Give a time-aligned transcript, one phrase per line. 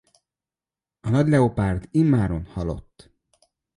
[1.01, 3.11] A nagy leopárd immáron halott.